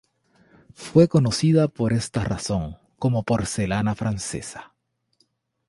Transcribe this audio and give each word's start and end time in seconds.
Fue 0.73 1.07
conocida 1.07 1.67
por 1.67 1.93
esta 1.93 2.23
razón 2.23 2.75
como 2.97 3.21
porcelana 3.21 3.93
francesa. 3.93 4.73